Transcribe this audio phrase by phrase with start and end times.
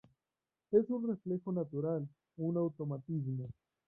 [0.71, 3.51] Es un reflejo natural, un automatismo.